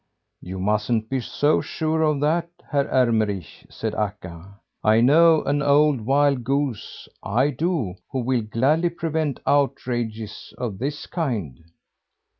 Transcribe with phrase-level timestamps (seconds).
[0.41, 4.59] "You mustn't be so sure of that, Herr Ermenrich," said Akka.
[4.83, 11.05] "I know an old wild goose, I do, who will gladly prevent outrages of this
[11.05, 11.65] kind."